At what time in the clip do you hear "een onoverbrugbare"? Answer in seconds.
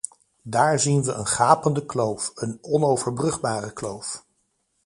2.35-3.73